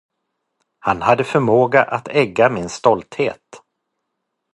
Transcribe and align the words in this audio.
Han 0.79 1.01
hade 1.01 1.23
förmågan 1.23 1.85
att 1.87 2.07
egga 2.07 2.49
min 2.49 2.69
stolthet. 2.69 3.61